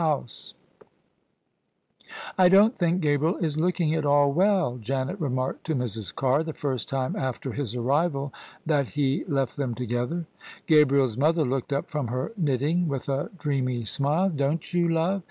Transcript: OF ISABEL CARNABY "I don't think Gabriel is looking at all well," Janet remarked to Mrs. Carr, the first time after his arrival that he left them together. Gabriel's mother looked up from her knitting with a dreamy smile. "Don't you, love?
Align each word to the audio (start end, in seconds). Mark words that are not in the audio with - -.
OF 0.03 0.23
ISABEL 0.25 0.57
CARNABY 0.79 2.11
"I 2.39 2.49
don't 2.49 2.75
think 2.75 3.01
Gabriel 3.01 3.37
is 3.37 3.59
looking 3.59 3.93
at 3.93 4.03
all 4.03 4.31
well," 4.33 4.77
Janet 4.79 5.19
remarked 5.19 5.63
to 5.67 5.75
Mrs. 5.75 6.15
Carr, 6.15 6.41
the 6.43 6.53
first 6.55 6.89
time 6.89 7.15
after 7.15 7.51
his 7.51 7.75
arrival 7.75 8.33
that 8.65 8.89
he 8.89 9.23
left 9.25 9.57
them 9.57 9.75
together. 9.75 10.25
Gabriel's 10.65 11.17
mother 11.19 11.45
looked 11.45 11.71
up 11.71 11.91
from 11.91 12.07
her 12.07 12.31
knitting 12.35 12.87
with 12.87 13.09
a 13.09 13.29
dreamy 13.37 13.85
smile. 13.85 14.29
"Don't 14.31 14.73
you, 14.73 14.89
love? 14.89 15.19